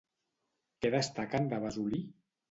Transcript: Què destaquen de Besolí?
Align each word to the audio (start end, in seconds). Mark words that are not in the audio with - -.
Què 0.85 0.89
destaquen 0.95 1.45
de 1.51 1.59
Besolí? 1.65 2.01